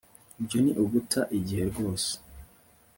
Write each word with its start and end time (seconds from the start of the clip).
ibyo 0.39 0.57
ni 0.63 0.71
uguta 0.83 1.21
igihe 1.37 1.63
rwose 1.71 2.11